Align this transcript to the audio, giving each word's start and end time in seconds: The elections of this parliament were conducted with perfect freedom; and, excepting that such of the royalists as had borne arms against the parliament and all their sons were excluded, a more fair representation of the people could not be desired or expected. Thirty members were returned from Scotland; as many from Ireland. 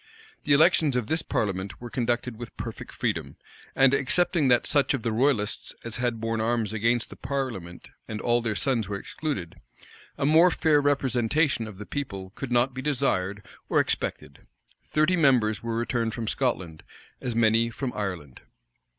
The 0.45 0.53
elections 0.53 0.95
of 0.95 1.05
this 1.05 1.21
parliament 1.21 1.79
were 1.79 1.91
conducted 1.91 2.35
with 2.35 2.57
perfect 2.57 2.91
freedom; 2.91 3.35
and, 3.75 3.93
excepting 3.93 4.47
that 4.47 4.65
such 4.65 4.95
of 4.95 5.03
the 5.03 5.11
royalists 5.11 5.75
as 5.83 5.97
had 5.97 6.19
borne 6.19 6.41
arms 6.41 6.73
against 6.73 7.11
the 7.11 7.15
parliament 7.15 7.91
and 8.07 8.19
all 8.19 8.41
their 8.41 8.55
sons 8.55 8.89
were 8.89 8.97
excluded, 8.97 9.61
a 10.17 10.25
more 10.25 10.49
fair 10.49 10.81
representation 10.81 11.67
of 11.67 11.77
the 11.77 11.85
people 11.85 12.31
could 12.33 12.51
not 12.51 12.73
be 12.73 12.81
desired 12.81 13.45
or 13.69 13.79
expected. 13.79 14.39
Thirty 14.83 15.15
members 15.15 15.61
were 15.61 15.75
returned 15.77 16.15
from 16.15 16.27
Scotland; 16.27 16.81
as 17.21 17.35
many 17.35 17.69
from 17.69 17.93
Ireland. 17.93 18.41